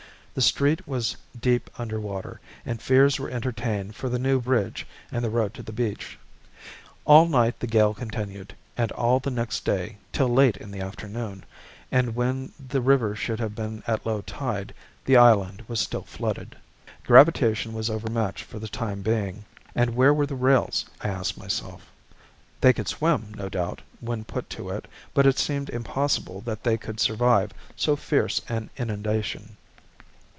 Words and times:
The 0.33 0.39
street 0.41 0.87
was 0.87 1.17
deep 1.37 1.69
under 1.77 1.99
water, 1.99 2.39
and 2.65 2.81
fears 2.81 3.19
were 3.19 3.29
entertained 3.29 3.97
for 3.97 4.07
the 4.07 4.17
new 4.17 4.39
bridge 4.39 4.87
and 5.11 5.25
the 5.25 5.29
road 5.29 5.53
to 5.55 5.61
the 5.61 5.73
beach. 5.73 6.17
All 7.03 7.27
night 7.27 7.59
the 7.59 7.67
gale 7.67 7.93
continued, 7.93 8.55
and 8.77 8.93
all 8.93 9.19
the 9.19 9.29
next 9.29 9.65
day 9.65 9.97
till 10.13 10.29
late 10.29 10.55
in 10.55 10.71
the 10.71 10.79
afternoon; 10.79 11.43
and 11.91 12.15
when 12.15 12.53
the 12.69 12.79
river 12.79 13.13
should 13.13 13.41
have 13.41 13.55
been 13.55 13.83
at 13.85 14.05
low 14.05 14.21
tide, 14.21 14.73
the 15.03 15.17
island 15.17 15.65
was 15.67 15.81
still 15.81 16.03
flooded. 16.03 16.55
Gravitation 17.03 17.73
was 17.73 17.89
overmatched 17.89 18.45
for 18.45 18.57
the 18.57 18.69
time 18.69 19.01
being. 19.01 19.43
And 19.75 19.97
where 19.97 20.13
were 20.13 20.25
the 20.25 20.35
rails, 20.35 20.85
I 21.01 21.09
asked 21.09 21.37
myself. 21.37 21.85
They 22.61 22.71
could 22.71 22.87
swim, 22.87 23.33
no 23.35 23.49
doubt, 23.49 23.81
when 23.99 24.23
put 24.23 24.49
to 24.51 24.69
it, 24.69 24.87
but 25.13 25.25
it 25.27 25.37
seemed 25.37 25.69
impossible 25.69 26.39
that 26.45 26.63
they 26.63 26.77
could 26.77 27.01
survive 27.01 27.51
so 27.75 27.97
fierce 27.97 28.41
an 28.47 28.69
inundation. 28.77 29.57